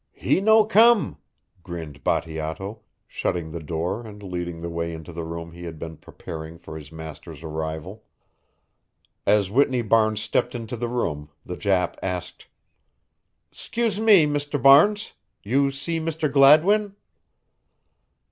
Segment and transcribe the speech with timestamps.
[0.13, 1.19] "He no come,"
[1.61, 5.95] grinned Bateato, shutting the door and leading the way into the room he had been
[5.95, 8.03] preparing for his master's arrival.
[9.27, 12.47] As Whitney Barnes stepped into the room the Jap asked:
[13.51, 14.59] "'Scuse me, Mr.
[14.59, 16.33] Barnes you see Mr.
[16.33, 16.95] Gladwin?"